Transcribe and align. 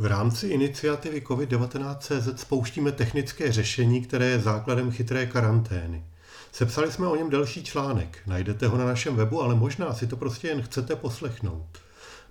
V 0.00 0.06
rámci 0.06 0.46
iniciativy 0.46 1.20
COVID-19 1.20 2.34
spouštíme 2.36 2.92
technické 2.92 3.52
řešení, 3.52 4.02
které 4.02 4.26
je 4.26 4.38
základem 4.38 4.90
chytré 4.90 5.26
karantény. 5.26 6.04
Sepsali 6.52 6.92
jsme 6.92 7.06
o 7.06 7.16
něm 7.16 7.30
delší 7.30 7.64
článek, 7.64 8.18
najdete 8.26 8.66
ho 8.66 8.78
na 8.78 8.84
našem 8.84 9.16
webu, 9.16 9.42
ale 9.42 9.54
možná 9.54 9.94
si 9.94 10.06
to 10.06 10.16
prostě 10.16 10.48
jen 10.48 10.62
chcete 10.62 10.96
poslechnout. 10.96 11.78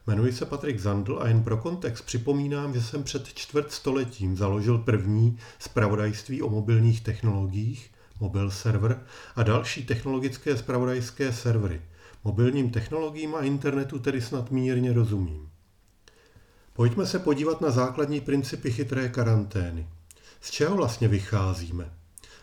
Jmenuji 0.08 0.34
se 0.34 0.46
Patrik 0.46 0.80
Zandl 0.80 1.20
a 1.22 1.28
jen 1.28 1.44
pro 1.44 1.58
kontext 1.58 2.06
připomínám, 2.06 2.74
že 2.74 2.81
jsem 2.81 3.03
před 3.03 3.28
čtvrt 3.28 3.72
stoletím 3.72 4.38
založil 4.38 4.78
první 4.78 5.38
zpravodajství 5.60 6.42
o 6.42 6.49
mobilních 6.49 7.02
technologiích, 7.02 7.92
mobil 8.20 8.52
server, 8.52 9.04
a 9.36 9.44
další 9.44 9.86
technologické 9.86 10.58
zpravodajské 10.58 11.34
servery. 11.34 11.81
Mobilním 12.24 12.70
technologiím 12.70 13.36
a 13.36 13.42
internetu 13.42 13.99
tedy 13.99 14.22
snad 14.22 14.52
mírně 14.52 14.94
rozumím. 14.94 15.56
Pojďme 16.77 17.05
se 17.05 17.20
podívat 17.20 17.62
na 17.62 17.71
základní 17.71 18.21
principy 18.21 18.72
chytré 18.72 19.09
karantény. 19.09 19.88
Z 20.41 20.52
čeho 20.52 20.76
vlastně 20.76 21.08
vycházíme? 21.08 21.94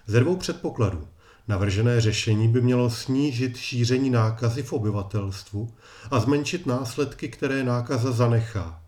Ze 0.06 0.20
dvou 0.20 0.36
předpokladů. 0.36 1.08
Navržené 1.48 2.00
řešení 2.00 2.48
by 2.48 2.60
mělo 2.60 2.90
snížit 2.90 3.56
šíření 3.56 4.10
nákazy 4.10 4.62
v 4.62 4.72
obyvatelstvu 4.72 5.74
a 6.10 6.20
zmenšit 6.20 6.66
následky, 6.66 7.28
které 7.28 7.64
nákaza 7.64 8.12
zanechá. 8.12 8.82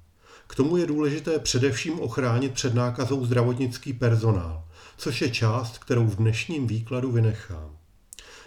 K 0.46 0.54
tomu 0.54 0.76
je 0.76 0.86
důležité 0.86 1.38
především 1.38 2.00
ochránit 2.00 2.52
před 2.52 2.74
nákazou 2.74 3.26
zdravotnický 3.26 3.92
personál, 3.92 4.64
což 4.96 5.22
je 5.22 5.30
část, 5.30 5.78
kterou 5.78 6.06
v 6.06 6.16
dnešním 6.16 6.66
výkladu 6.66 7.12
vynechám. 7.12 7.76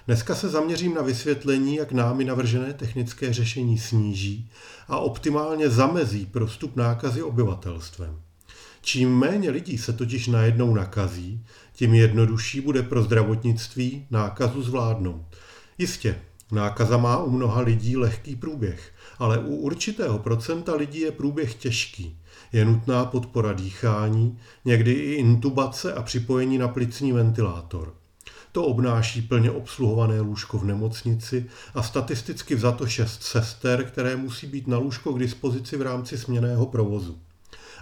Dneska 0.09 0.35
se 0.35 0.49
zaměřím 0.49 0.93
na 0.93 1.01
vysvětlení, 1.01 1.75
jak 1.75 1.91
námi 1.91 2.25
navržené 2.25 2.73
technické 2.73 3.33
řešení 3.33 3.77
sníží 3.77 4.51
a 4.87 4.97
optimálně 4.97 5.69
zamezí 5.69 6.25
prostup 6.25 6.75
nákazy 6.75 7.23
obyvatelstvem. 7.23 8.21
Čím 8.81 9.17
méně 9.17 9.49
lidí 9.49 9.77
se 9.77 9.93
totiž 9.93 10.27
najednou 10.27 10.73
nakazí, 10.73 11.45
tím 11.73 11.93
jednodušší 11.93 12.61
bude 12.61 12.83
pro 12.83 13.03
zdravotnictví 13.03 14.07
nákazu 14.11 14.63
zvládnout. 14.63 15.25
Jistě, 15.77 16.15
nákaza 16.51 16.97
má 16.97 17.23
u 17.23 17.29
mnoha 17.29 17.61
lidí 17.61 17.97
lehký 17.97 18.35
průběh, 18.35 18.91
ale 19.19 19.37
u 19.37 19.55
určitého 19.55 20.19
procenta 20.19 20.75
lidí 20.75 20.99
je 20.99 21.11
průběh 21.11 21.55
těžký. 21.55 22.19
Je 22.53 22.65
nutná 22.65 23.05
podpora 23.05 23.53
dýchání, 23.53 24.39
někdy 24.65 24.91
i 24.91 25.13
intubace 25.13 25.93
a 25.93 26.03
připojení 26.03 26.57
na 26.57 26.67
plicní 26.67 27.11
ventilátor. 27.11 27.98
To 28.59 28.65
obnáší 28.65 29.21
plně 29.21 29.51
obsluhované 29.51 30.21
lůžko 30.21 30.57
v 30.57 30.65
nemocnici 30.65 31.45
a 31.73 31.83
statisticky 31.83 32.55
vzato 32.55 32.87
šest 32.87 33.23
sester, 33.23 33.83
které 33.83 34.15
musí 34.15 34.47
být 34.47 34.67
na 34.67 34.77
lůžko 34.77 35.13
k 35.13 35.19
dispozici 35.19 35.77
v 35.77 35.81
rámci 35.81 36.17
směného 36.17 36.65
provozu. 36.65 37.19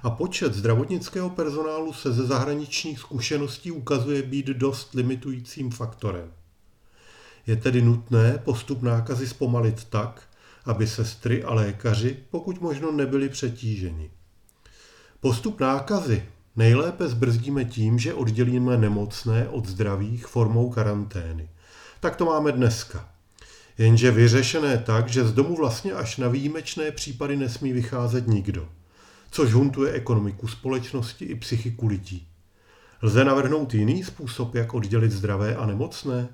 A 0.03 0.09
počet 0.09 0.53
zdravotnického 0.53 1.30
personálu 1.30 1.94
se 1.94 2.14
ze 2.14 2.25
zahraničních 2.25 3.00
zkušeností 3.00 3.72
ukazuje 3.72 4.22
být 4.22 4.45
dost 4.45 4.94
limitujícím 4.94 5.72
faktorem. 5.72 6.31
Je 7.48 7.55
tedy 7.55 7.81
nutné 7.81 8.42
postup 8.45 8.81
nákazy 8.81 9.28
zpomalit 9.28 9.83
tak, 9.83 10.22
aby 10.66 10.88
sestry 10.88 11.44
a 11.44 11.53
lékaři 11.53 12.17
pokud 12.31 12.61
možno 12.61 12.92
nebyli 12.92 13.30
přetíženi. 13.30 14.11
Postup 15.20 15.59
nákazy 15.59 16.23
Nejlépe 16.58 17.08
zbrzdíme 17.08 17.66
tím, 17.66 18.00
že 18.00 18.13
oddělíme 18.13 18.77
nemocné 18.77 19.47
od 19.50 19.67
zdravých 19.67 20.27
formou 20.27 20.69
karantény. 20.69 21.49
Tak 21.99 22.16
to 22.16 22.25
máme 22.25 22.52
dneska. 22.52 23.09
Jenže 23.77 24.11
vyřešené 24.11 24.77
tak, 24.77 25.08
že 25.08 25.25
z 25.25 25.33
domu 25.33 25.55
vlastně 25.55 25.94
až 25.94 26.17
na 26.17 26.27
výjimečné 26.27 26.91
případy 26.91 27.36
nesmí 27.36 27.73
vycházet 27.73 28.27
nikdo. 28.27 28.69
Což 29.31 29.53
huntuje 29.53 29.94
ekonomiku 29.94 30.47
společnosti 30.47 31.25
i 31.25 31.36
psychiku 31.36 31.88
lidí. 31.88 32.27
Lze 33.02 33.23
navrhnout 33.23 33.73
jiný 33.73 34.03
způsob, 34.03 34.55
jak 34.55 34.73
oddělit 34.73 35.11
zdravé 35.11 35.55
a 35.55 35.66
nemocné? 35.66 36.27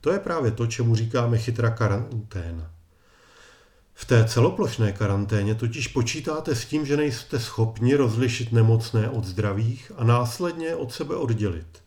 To 0.00 0.12
je 0.12 0.18
právě 0.18 0.50
to, 0.50 0.66
čemu 0.66 0.94
říkáme 0.94 1.38
chytrá 1.38 1.70
karanténa. 1.70 2.70
V 4.00 4.04
té 4.04 4.24
celoplošné 4.24 4.92
karanténě 4.92 5.54
totiž 5.54 5.88
počítáte 5.88 6.54
s 6.54 6.64
tím, 6.64 6.86
že 6.86 6.96
nejste 6.96 7.38
schopni 7.40 7.94
rozlišit 7.94 8.52
nemocné 8.52 9.08
od 9.08 9.24
zdravých 9.24 9.92
a 9.96 10.04
následně 10.04 10.74
od 10.74 10.92
sebe 10.92 11.16
oddělit. 11.16 11.82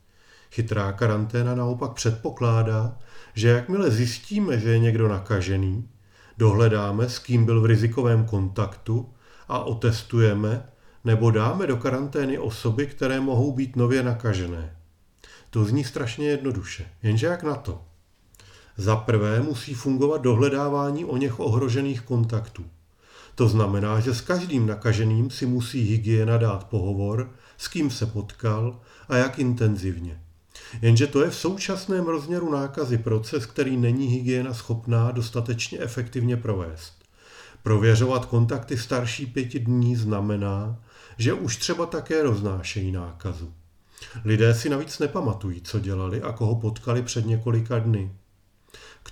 Chytrá 0.52 0.91
karanténa 0.91 1.56
naopak 1.56 1.91
předpokládá, 1.91 2.97
že 3.34 3.50
jakmile 3.50 3.91
zjistíme, 3.91 4.59
že 4.59 4.69
je 4.69 4.79
někdo 4.79 5.07
nakažený, 5.07 5.90
dohledáme, 6.38 7.09
s 7.09 7.19
kým 7.19 7.46
byl 7.46 7.62
v 7.62 7.66
rizikovém 7.66 8.25
kontaktu 8.25 9.09
a 9.47 9.59
otestujeme 9.59 10.69
nebo 11.03 11.31
dáme 11.31 11.68
do 11.68 11.78
karantény 11.78 12.38
osoby, 12.38 12.88
které 12.88 13.19
mohou 13.19 13.52
být 13.52 13.75
nově 13.75 14.03
nakažené. 14.03 14.75
To 15.50 15.66
zní 15.66 15.84
strašně 15.84 16.29
jednoduše, 16.29 16.85
jenže 17.03 17.28
jak 17.28 17.44
na 17.44 17.56
to? 17.56 17.92
Za 18.78 18.95
prvé 18.95 19.41
musí 19.41 19.73
fungovat 19.73 20.22
dohledávání 20.22 21.06
o 21.06 21.17
něch 21.17 21.39
ohrožených 21.39 22.01
kontaktů. 22.01 22.66
To 23.35 23.47
znamená, 23.47 24.00
že 24.00 24.13
s 24.13 24.22
každým 24.22 24.67
nakaženým 24.67 25.29
si 25.29 25.45
musí 25.45 25.81
hygiena 25.81 26.38
dát 26.38 26.63
pohovor, 26.63 27.31
s 27.57 27.67
kým 27.67 27.91
se 27.91 28.06
potkal 28.06 28.79
a 29.09 29.16
jak 29.17 29.39
intenzivně. 29.39 30.19
Jenže 30.81 31.07
to 31.07 31.23
je 31.23 31.29
v 31.29 31.35
současném 31.35 32.06
rozměru 32.06 32.51
nákazy 32.51 32.97
proces, 32.97 33.45
který 33.45 33.78
není 33.78 34.07
hygiena 34.07 34.53
schopná 34.53 35.11
dostatečně 35.11 35.79
efektivně 35.79 36.38
provést. 36.38 36.94
Prověřovat 37.63 38.25
kontakty 38.25 38.78
starší 38.78 39.25
pěti 39.25 39.59
dní 39.59 39.95
znamená, 39.95 40.79
že 41.17 41.34
už 41.34 41.57
třeba 41.57 41.85
také 41.85 42.23
roznášejí 42.23 42.91
nákazu. 42.91 43.53
Lidé 44.25 44.53
si 44.53 44.69
navíc 44.69 45.00
nepamatují, 45.00 45.61
co 45.61 45.79
dělali 45.79 46.22
a 46.22 46.31
koho 46.31 46.55
potkali 46.55 47.01
před 47.01 47.25
několika 47.25 47.79
dny. 47.79 48.11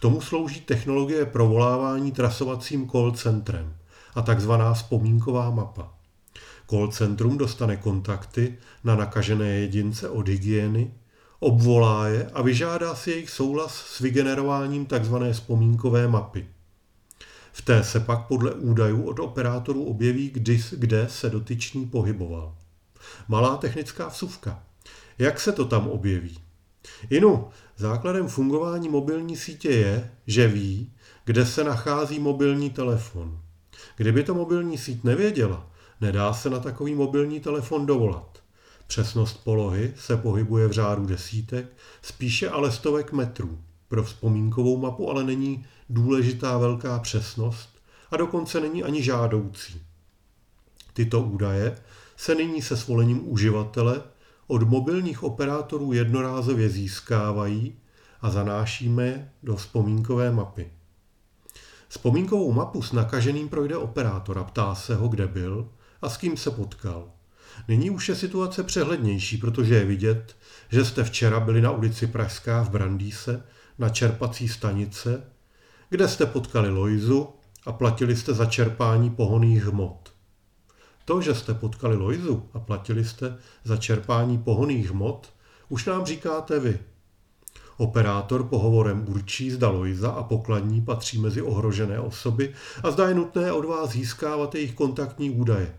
Tomu 0.01 0.21
slouží 0.21 0.61
technologie 0.61 1.25
provolávání 1.25 2.11
trasovacím 2.11 2.89
call 2.89 3.11
centrem 3.11 3.75
a 4.15 4.21
takzvaná 4.21 4.73
vzpomínková 4.73 5.49
mapa. 5.49 5.93
Call 6.69 6.87
centrum 6.87 7.37
dostane 7.37 7.77
kontakty 7.77 8.57
na 8.83 8.95
nakažené 8.95 9.49
jedince 9.49 10.09
od 10.09 10.27
hygieny, 10.27 10.93
obvolá 11.39 12.07
je 12.07 12.29
a 12.33 12.41
vyžádá 12.41 12.95
si 12.95 13.11
jejich 13.11 13.29
souhlas 13.29 13.75
s 13.75 13.99
vygenerováním 13.99 14.85
tzv. 14.85 15.15
vzpomínkové 15.31 16.07
mapy. 16.07 16.47
V 17.51 17.61
té 17.61 17.83
se 17.83 17.99
pak 17.99 18.27
podle 18.27 18.53
údajů 18.53 19.03
od 19.03 19.19
operátorů 19.19 19.85
objeví, 19.85 20.29
kdy, 20.29 20.61
kde 20.71 21.07
se 21.09 21.29
dotyčný 21.29 21.85
pohyboval. 21.85 22.55
Malá 23.27 23.57
technická 23.57 24.07
vsuvka. 24.07 24.63
Jak 25.17 25.39
se 25.39 25.51
to 25.51 25.65
tam 25.65 25.87
objeví? 25.87 26.37
Inu, 27.09 27.47
základem 27.81 28.27
fungování 28.27 28.89
mobilní 28.89 29.37
sítě 29.37 29.69
je, 29.69 30.11
že 30.27 30.47
ví, 30.47 30.93
kde 31.25 31.45
se 31.45 31.63
nachází 31.63 32.19
mobilní 32.19 32.69
telefon. 32.69 33.39
Kdyby 33.97 34.23
to 34.23 34.33
mobilní 34.33 34.77
síť 34.77 35.03
nevěděla, 35.03 35.67
nedá 36.01 36.33
se 36.33 36.49
na 36.49 36.59
takový 36.59 36.95
mobilní 36.95 37.39
telefon 37.39 37.85
dovolat. 37.85 38.43
Přesnost 38.87 39.43
polohy 39.43 39.93
se 39.97 40.17
pohybuje 40.17 40.67
v 40.67 40.71
řádu 40.71 41.05
desítek, 41.05 41.65
spíše 42.01 42.49
ale 42.49 42.71
stovek 42.71 43.11
metrů. 43.11 43.59
Pro 43.87 44.03
vzpomínkovou 44.03 44.77
mapu 44.77 45.09
ale 45.09 45.23
není 45.23 45.65
důležitá 45.89 46.57
velká 46.57 46.99
přesnost 46.99 47.69
a 48.11 48.17
dokonce 48.17 48.59
není 48.59 48.83
ani 48.83 49.03
žádoucí. 49.03 49.81
Tyto 50.93 51.21
údaje 51.21 51.77
se 52.17 52.35
nyní 52.35 52.61
se 52.61 52.77
svolením 52.77 53.29
uživatele 53.31 54.01
od 54.51 54.63
mobilních 54.63 55.23
operátorů 55.23 55.93
jednorázově 55.93 56.69
získávají 56.69 57.75
a 58.21 58.29
zanášíme 58.29 59.31
do 59.43 59.55
vzpomínkové 59.55 60.31
mapy. 60.31 60.71
Vzpomínkovou 61.87 62.51
mapu 62.51 62.81
s 62.81 62.91
nakaženým 62.91 63.49
projde 63.49 63.77
operátor 63.77 64.39
a 64.39 64.43
ptá 64.43 64.75
se 64.75 64.95
ho, 64.95 65.07
kde 65.07 65.27
byl 65.27 65.69
a 66.01 66.09
s 66.09 66.17
kým 66.17 66.37
se 66.37 66.51
potkal. 66.51 67.11
Nyní 67.67 67.89
už 67.89 68.09
je 68.09 68.15
situace 68.15 68.63
přehlednější, 68.63 69.37
protože 69.37 69.75
je 69.75 69.85
vidět, 69.85 70.35
že 70.69 70.85
jste 70.85 71.03
včera 71.03 71.39
byli 71.39 71.61
na 71.61 71.71
ulici 71.71 72.07
Pražská 72.07 72.63
v 72.63 72.69
Brandýse 72.69 73.43
na 73.79 73.89
čerpací 73.89 74.47
stanice, 74.47 75.23
kde 75.89 76.07
jste 76.07 76.25
potkali 76.25 76.69
Lojzu 76.69 77.29
a 77.65 77.71
platili 77.71 78.15
jste 78.15 78.33
za 78.33 78.45
čerpání 78.45 79.09
pohoných 79.09 79.63
hmot. 79.63 80.10
To, 81.05 81.21
že 81.21 81.35
jste 81.35 81.53
potkali 81.53 81.95
Lojzu 81.95 82.49
a 82.53 82.59
platili 82.59 83.05
jste 83.05 83.37
za 83.63 83.77
čerpání 83.77 84.37
pohoných 84.37 84.91
hmot, 84.91 85.33
už 85.69 85.85
nám 85.85 86.05
říkáte 86.05 86.59
vy. 86.59 86.79
Operátor 87.77 88.43
pohovorem 88.43 89.05
určí, 89.07 89.51
zda 89.51 89.69
Lojza 89.69 90.11
a 90.11 90.23
pokladní 90.23 90.81
patří 90.81 91.19
mezi 91.21 91.41
ohrožené 91.41 91.99
osoby 91.99 92.53
a 92.83 92.91
zda 92.91 93.07
je 93.07 93.13
nutné 93.13 93.51
od 93.51 93.65
vás 93.65 93.89
získávat 93.89 94.55
jejich 94.55 94.73
kontaktní 94.73 95.29
údaje. 95.29 95.75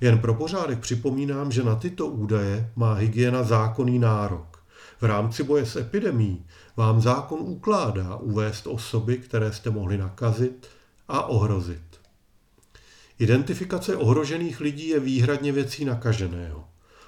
Jen 0.00 0.18
pro 0.18 0.34
pořádek 0.34 0.78
připomínám, 0.78 1.52
že 1.52 1.62
na 1.62 1.76
tyto 1.76 2.06
údaje 2.06 2.72
má 2.76 2.94
hygiena 2.94 3.42
zákonný 3.42 3.98
nárok. 3.98 4.64
V 5.00 5.04
rámci 5.04 5.42
boje 5.42 5.66
s 5.66 5.76
epidemí 5.76 6.46
vám 6.76 7.00
zákon 7.00 7.38
ukládá 7.40 8.16
uvést 8.16 8.66
osoby, 8.66 9.18
které 9.18 9.52
jste 9.52 9.70
mohli 9.70 9.98
nakazit 9.98 10.66
a 11.08 11.26
ohrozit. 11.26 12.01
Identifikace 13.22 13.96
ohrožených 13.96 14.60
lidí 14.60 14.88
je 14.88 15.00
výhradně 15.00 15.52
věcí 15.52 15.84
nakaženého. 15.84 16.64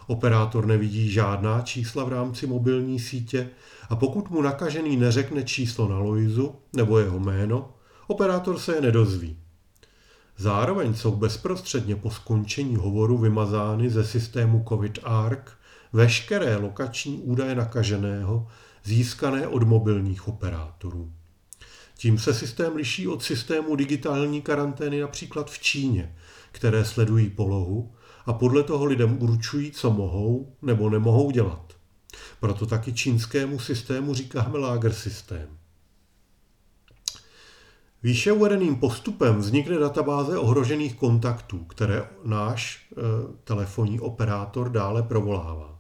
Operátor 0.07 0.67
nevidí 0.67 1.11
žádná 1.11 1.63
čísla 1.63 2.05
v 2.05 2.09
rámci 2.09 2.47
mobilní 2.47 3.01
sítě 3.01 3.51
a 3.89 3.97
pokud 3.97 4.31
mu 4.31 4.43
nakažený 4.43 4.97
neřekne 4.97 5.43
číslo 5.43 5.89
na 5.89 5.99
Loizu 5.99 6.55
nebo 6.73 6.99
jeho 6.99 7.19
jméno, 7.19 7.75
operátor 8.07 8.59
se 8.59 8.75
je 8.75 8.81
nedozví. 8.81 9.39
Zároveň 10.37 10.95
jsou 10.95 11.17
bezprostředně 11.17 11.97
po 11.97 12.11
skončení 12.11 12.77
hovoru 12.77 13.19
vymazány 13.19 13.91
ze 13.91 14.05
systému 14.05 14.65
COVID-ARC 14.69 15.43
veškeré 15.93 16.57
lokační 16.57 17.19
údaje 17.19 17.55
nakaženého 17.55 18.49
získané 18.85 19.49
od 19.49 19.63
mobilních 19.63 20.29
operátorů. 20.29 21.13
Tím 22.05 22.19
se 22.19 22.35
systém 22.35 22.77
liší 22.77 23.09
od 23.09 23.23
systému 23.23 23.77
digitální 23.77 24.43
karantény 24.43 25.01
například 25.01 25.51
v 25.51 25.59
Číně, 25.59 26.17
které 26.53 26.85
sledují 26.85 27.31
polohu 27.31 27.93
a 28.27 28.33
podle 28.33 28.63
toho 28.63 28.85
lidem 28.85 29.23
určují, 29.23 29.71
co 29.71 29.91
mohou 29.91 30.57
nebo 30.63 30.91
nemohou 30.91 31.31
dělat. 31.31 31.73
Proto 32.41 32.67
taky 32.67 32.93
čínskému 32.93 33.59
systému 33.59 34.15
říkáme 34.15 34.59
Lager 34.59 34.93
systém. 34.93 35.49
Výše 38.03 38.33
uvedeným 38.33 38.77
postupem 38.77 39.39
vznikne 39.39 39.79
databáze 39.79 40.39
ohrožených 40.39 40.95
kontaktů, 40.95 41.59
které 41.59 42.09
náš 42.25 42.87
e, 42.93 42.97
telefonní 43.45 44.01
operátor 44.01 44.71
dále 44.71 45.03
provolává. 45.03 45.79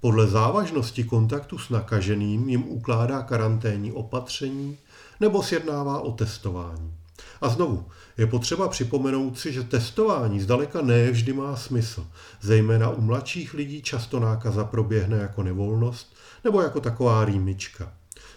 Podle 0.00 0.26
závažnosti 0.26 1.04
kontaktu 1.04 1.58
s 1.58 1.70
nakaženým 1.70 2.48
jim 2.48 2.68
ukládá 2.68 3.22
karanténní 3.22 3.92
opatření 3.92 4.78
nebo 5.20 5.42
sjednává 5.42 6.00
o 6.00 6.12
testování. 6.12 6.94
A 7.40 7.48
znovu, 7.48 7.86
je 8.18 8.26
potřeba 8.26 8.68
připomenout 8.68 9.38
si, 9.38 9.52
že 9.52 9.62
testování 9.62 10.40
zdaleka 10.40 10.82
ne 10.82 11.10
vždy 11.10 11.32
má 11.32 11.56
smysl. 11.56 12.06
Zejména 12.40 12.90
u 12.90 13.00
mladších 13.00 13.54
lidí 13.54 13.82
často 13.82 14.20
nákaza 14.20 14.64
proběhne 14.64 15.16
jako 15.16 15.42
nevolnost 15.42 16.14
nebo 16.44 16.62
jako 16.62 16.80
taková 16.80 17.24
rýmička. 17.24 17.92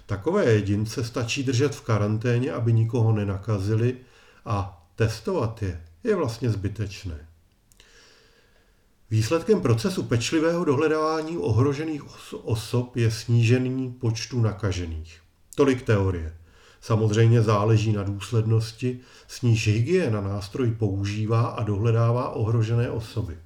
Takové 0.05 0.45
jedince 0.45 1.03
stačí 1.03 1.43
držet 1.43 1.75
v 1.75 1.81
karanténě, 1.81 2.51
aby 2.51 2.73
nikoho 2.73 3.11
nenakazili 3.11 3.97
a 4.45 4.85
testovat 4.95 5.61
je 5.61 5.81
je 6.05 6.15
vlastně 6.15 6.49
zbytečné. 6.49 7.27
Výsledkem 9.11 9.61
procesu 9.61 10.03
pečlivého 10.03 10.65
dohledávání 10.65 11.37
ohrožených 11.37 12.01
osob 12.33 12.95
je 12.95 13.11
snížení 13.11 13.91
počtu 13.91 14.41
nakažených. 14.41 15.21
Tolik 15.55 15.81
teorie. 15.81 16.37
Samozřejmě 16.85 17.41
záleží 17.41 17.91
na 17.91 18.03
důslednosti, 18.03 18.99
s 19.27 19.41
níž 19.41 19.67
hygiena 19.67 20.21
nástroj 20.21 20.71
používá 20.71 21.47
a 21.47 21.63
dohledává 21.63 22.29
ohrožené 22.29 22.89
osoby. 22.89 23.37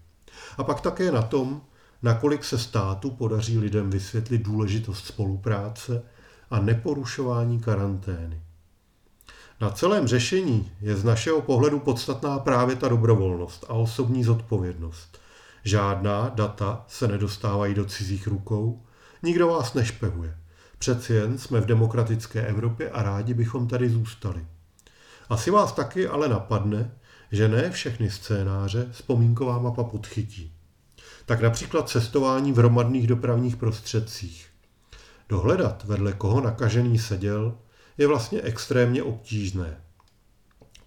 A 0.58 0.64
pak 0.64 0.82
také 0.82 1.12
na 1.12 1.22
tom, 1.22 1.62
nakolik 2.02 2.44
se 2.44 2.58
státu 2.58 3.12
podaří 3.12 3.58
lidem 3.60 3.90
vysvětlit 3.90 4.38
důležitost 4.38 5.06
spolupráce 5.06 6.04
a 6.52 6.60
neporušování 6.60 7.60
karantény. 7.60 8.42
Na 9.62 9.70
celém 9.70 10.08
řešení 10.08 10.72
je 10.82 10.96
z 10.96 11.04
našeho 11.04 11.42
pohledu 11.42 11.80
podstatná 11.80 12.40
právě 12.40 12.76
ta 12.76 12.88
dobrovolnost 12.88 13.66
a 13.70 13.74
osobní 13.74 14.24
zodpovědnost. 14.24 15.20
Žádná 15.64 16.32
data 16.36 16.86
se 16.88 17.08
nedostávají 17.08 17.74
do 17.74 17.86
cizích 17.86 18.28
rukou, 18.28 18.82
nikdo 19.24 19.48
vás 19.48 19.74
nešpehuje. 19.74 20.38
Přeci 20.80 21.14
jen 21.14 21.38
jsme 21.38 21.62
v 21.62 21.66
demokratické 21.66 22.42
Evropě 22.42 22.90
a 22.90 23.04
rádi 23.04 23.34
bychom 23.34 23.68
tady 23.68 23.90
zůstali. 23.90 24.46
Asi 25.30 25.52
vás 25.52 25.72
taky 25.74 26.08
ale 26.08 26.30
napadne, 26.30 26.92
že 27.32 27.48
ne 27.48 27.72
všechny 27.72 28.12
scénáře 28.12 28.88
vzpomínková 28.92 29.60
mapa 29.60 29.84
podchytí. 29.84 30.54
Tak 31.26 31.42
například 31.42 31.90
cestování 31.90 32.52
v 32.52 32.58
hromadných 32.58 33.08
dopravních 33.08 33.56
prostředcích. 33.56 34.48
Dohledat, 35.30 35.84
vedle 35.84 36.14
koho 36.14 36.42
nakažený 36.42 37.00
seděl, 37.00 37.58
je 37.98 38.08
vlastně 38.08 38.42
extrémně 38.42 39.04
obtížné. 39.04 39.78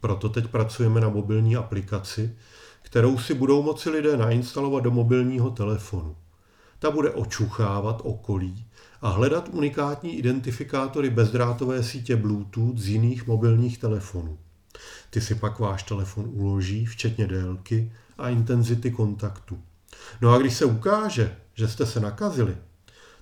Proto 0.00 0.28
teď 0.28 0.46
pracujeme 0.46 1.00
na 1.00 1.08
mobilní 1.08 1.56
aplikaci, 1.56 2.36
kterou 2.82 3.18
si 3.18 3.34
budou 3.34 3.62
moci 3.62 3.90
lidé 3.90 4.16
nainstalovat 4.16 4.84
do 4.84 4.90
mobilního 4.90 5.50
telefonu. 5.50 6.16
Ta 6.82 6.90
bude 6.90 7.10
očuchávat 7.10 8.00
okolí 8.04 8.66
a 9.02 9.08
hledat 9.08 9.48
unikátní 9.52 10.18
identifikátory 10.18 11.10
bezdrátové 11.10 11.82
sítě 11.82 12.16
Bluetooth 12.16 12.78
z 12.78 12.88
jiných 12.88 13.26
mobilních 13.26 13.78
telefonů. 13.78 14.38
Ty 15.10 15.20
si 15.20 15.34
pak 15.34 15.58
váš 15.58 15.82
telefon 15.82 16.30
uloží, 16.32 16.86
včetně 16.86 17.26
délky 17.26 17.92
a 18.18 18.28
intenzity 18.28 18.90
kontaktu. 18.90 19.58
No 20.20 20.32
a 20.32 20.38
když 20.38 20.54
se 20.54 20.64
ukáže, 20.64 21.36
že 21.54 21.68
jste 21.68 21.86
se 21.86 22.00
nakazili, 22.00 22.56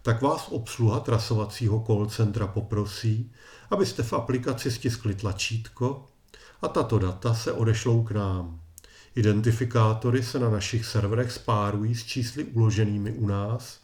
tak 0.02 0.22
vás 0.22 0.48
obsluha 0.50 1.00
trasovacího 1.00 1.84
call 1.86 2.06
centra 2.06 2.46
poprosí, 2.46 3.32
abyste 3.70 4.02
v 4.02 4.12
aplikaci 4.12 4.70
stiskli 4.70 5.14
tlačítko 5.14 6.06
a 6.62 6.68
tato 6.68 6.98
data 6.98 7.34
se 7.34 7.52
odešlou 7.52 8.02
k 8.02 8.10
nám. 8.10 8.60
Identifikátory 9.14 10.22
se 10.22 10.38
na 10.38 10.50
našich 10.50 10.86
serverech 10.86 11.32
spárují 11.32 11.94
s 11.94 12.04
čísly 12.04 12.44
uloženými 12.44 13.12
u 13.12 13.26
nás 13.26 13.80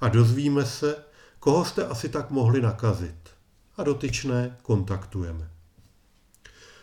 a 0.00 0.08
dozvíme 0.08 0.64
se, 0.64 0.96
koho 1.40 1.64
jste 1.64 1.86
asi 1.86 2.08
tak 2.08 2.30
mohli 2.30 2.62
nakazit. 2.62 3.30
A 3.76 3.84
dotyčné 3.84 4.56
kontaktujeme. 4.62 5.50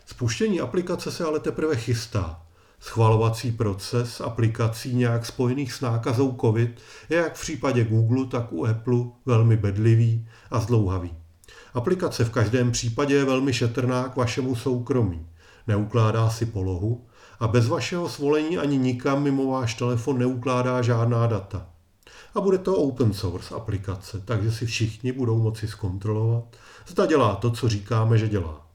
Spuštění 0.06 0.62
aplikace 0.62 1.12
se 1.12 1.24
ale 1.24 1.40
teprve 1.40 1.76
chystá. 1.76 2.44
Schvalovací 2.80 3.52
proces 3.52 4.22
aplikací 4.22 4.96
nějak 4.96 5.26
spojených 5.26 5.74
s 5.74 5.82
nákazou 5.82 6.38
COVID 6.42 6.82
je 7.10 7.18
jak 7.18 7.36
v 7.36 7.42
případě 7.42 7.84
Google, 7.84 8.26
tak 8.26 8.54
u 8.54 8.66
Apple 8.66 8.98
velmi 9.26 9.58
bedlivý 9.58 10.28
a 10.52 10.60
zdlouhavý. 10.60 11.14
Aplikace 11.74 12.26
v 12.26 12.30
každém 12.30 12.72
případě 12.72 13.16
je 13.16 13.26
velmi 13.26 13.54
šetrná 13.54 14.10
k 14.10 14.16
vašemu 14.16 14.56
soukromí. 14.56 15.28
Neukládá 15.68 16.30
si 16.30 16.46
polohu 16.46 17.08
a 17.40 17.48
bez 17.48 17.68
vašeho 17.68 18.10
svolení 18.10 18.58
ani 18.58 18.78
nikam 18.78 19.24
mimo 19.24 19.52
váš 19.52 19.74
telefon 19.74 20.18
neukládá 20.18 20.82
žádná 20.82 21.28
data. 21.28 21.70
A 22.36 22.42
bude 22.42 22.58
to 22.58 22.76
open 22.76 23.14
source 23.14 23.56
aplikace, 23.56 24.22
takže 24.26 24.52
si 24.52 24.66
všichni 24.66 25.12
budou 25.12 25.38
moci 25.38 25.68
zkontrolovat, 25.68 26.44
zda 26.88 27.06
dělá 27.06 27.36
to, 27.36 27.52
co 27.52 27.70
říkáme, 27.70 28.18
že 28.18 28.30
dělá. 28.30 28.68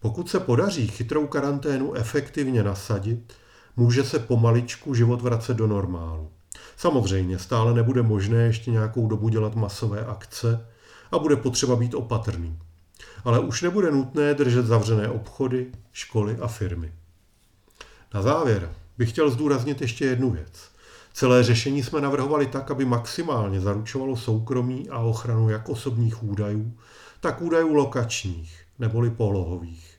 Pokud 0.00 0.30
se 0.30 0.40
podaří 0.40 0.88
chytrou 0.88 1.26
karanténu 1.26 1.94
efektivně 1.94 2.62
nasadit, 2.62 3.32
může 3.76 4.04
se 4.04 4.18
pomaličku 4.18 4.94
život 4.94 5.22
vracet 5.22 5.56
do 5.56 5.66
normálu. 5.66 6.30
Samozřejmě 6.76 7.38
stále 7.38 7.74
nebude 7.74 8.02
možné 8.02 8.36
ještě 8.36 8.70
nějakou 8.70 9.06
dobu 9.06 9.28
dělat 9.28 9.54
masové 9.54 10.06
akce 10.06 10.66
a 11.10 11.18
bude 11.18 11.36
potřeba 11.36 11.76
být 11.76 11.94
opatrný. 11.94 12.58
Ale 13.24 13.40
už 13.40 13.62
nebude 13.62 13.90
nutné 13.90 14.34
držet 14.34 14.66
zavřené 14.66 15.08
obchody, 15.08 15.66
školy 15.92 16.36
a 16.40 16.46
firmy. 16.46 16.92
Na 18.14 18.22
závěr 18.22 18.72
bych 18.98 19.10
chtěl 19.10 19.30
zdůraznit 19.30 19.80
ještě 19.80 20.04
jednu 20.04 20.30
věc. 20.30 20.70
Celé 21.12 21.42
řešení 21.42 21.82
jsme 21.82 22.00
navrhovali 22.00 22.46
tak, 22.46 22.70
aby 22.70 22.84
maximálně 22.84 23.60
zaručovalo 23.60 24.16
soukromí 24.16 24.88
a 24.88 24.98
ochranu 24.98 25.50
jak 25.50 25.68
osobních 25.68 26.22
údajů, 26.22 26.72
tak 27.20 27.42
údajů 27.42 27.74
lokačních 27.74 28.62
neboli 28.78 29.10
polohových. 29.10 29.96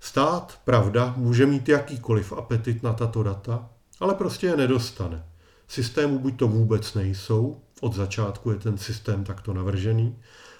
Stát, 0.00 0.60
pravda, 0.64 1.14
může 1.16 1.46
mít 1.46 1.68
jakýkoliv 1.68 2.32
apetit 2.32 2.82
na 2.82 2.92
tato 2.92 3.22
data, 3.22 3.70
ale 4.00 4.14
prostě 4.14 4.46
je 4.46 4.56
nedostane. 4.56 5.24
Systému 5.68 6.18
buď 6.18 6.36
to 6.36 6.48
vůbec 6.48 6.94
nejsou, 6.94 7.60
od 7.80 7.94
začátku 7.94 8.50
je 8.50 8.56
ten 8.56 8.78
systém 8.78 9.24
takto 9.24 9.54
navržený, 9.54 10.16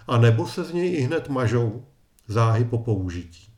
a 0.07 0.19
nebo 0.19 0.47
se 0.47 0.65
z 0.65 0.73
něj 0.73 0.95
i 0.95 1.01
hned 1.01 1.29
mažou 1.29 1.85
záhy 2.29 2.65
po 2.65 2.79
použití. 2.79 3.49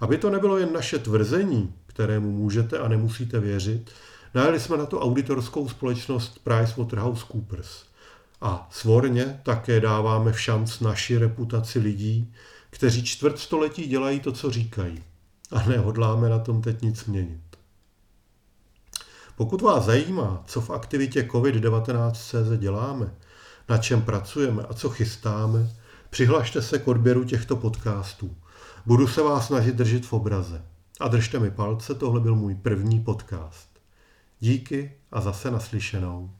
Aby 0.00 0.18
to 0.18 0.30
nebylo 0.30 0.58
jen 0.58 0.72
naše 0.72 0.98
tvrzení, 0.98 1.74
kterému 1.86 2.32
můžete 2.32 2.78
a 2.78 2.88
nemusíte 2.88 3.40
věřit, 3.40 3.90
najeli 4.34 4.60
jsme 4.60 4.76
na 4.76 4.86
to 4.86 5.00
auditorskou 5.00 5.68
společnost 5.68 6.40
PricewaterhouseCoopers. 6.44 7.84
A 8.40 8.68
svorně 8.70 9.40
také 9.42 9.80
dáváme 9.80 10.32
v 10.32 10.40
šanc 10.40 10.80
naši 10.80 11.18
reputaci 11.18 11.78
lidí, 11.78 12.34
kteří 12.70 13.04
čtvrtstoletí 13.04 13.86
dělají 13.86 14.20
to, 14.20 14.32
co 14.32 14.50
říkají. 14.50 15.02
A 15.50 15.62
nehodláme 15.62 16.28
na 16.28 16.38
tom 16.38 16.62
teď 16.62 16.82
nic 16.82 17.04
měnit. 17.04 17.40
Pokud 19.36 19.62
vás 19.62 19.84
zajímá, 19.84 20.42
co 20.46 20.60
v 20.60 20.70
aktivitě 20.70 21.22
COVID-19 21.22 22.12
CZ 22.12 22.58
děláme, 22.60 23.14
na 23.68 23.78
čem 23.78 24.02
pracujeme 24.02 24.62
a 24.62 24.74
co 24.74 24.88
chystáme, 24.88 25.70
přihlašte 26.10 26.62
se 26.62 26.78
k 26.78 26.88
odběru 26.88 27.24
těchto 27.24 27.56
podcastů. 27.56 28.36
Budu 28.86 29.06
se 29.06 29.22
vás 29.22 29.46
snažit 29.46 29.76
držet 29.76 30.06
v 30.06 30.12
obraze. 30.12 30.62
A 31.00 31.08
držte 31.08 31.38
mi 31.38 31.50
palce, 31.50 31.94
tohle 31.94 32.20
byl 32.20 32.34
můj 32.34 32.54
první 32.54 33.00
podcast. 33.00 33.68
Díky 34.40 34.92
a 35.12 35.20
zase 35.20 35.50
naslyšenou. 35.50 36.30